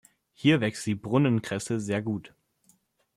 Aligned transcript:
Hier 0.33 0.61
wächst 0.61 0.87
die 0.87 0.95
Brunnenkresse 0.95 1.79
sehr 1.79 2.01
gut. 2.01 2.33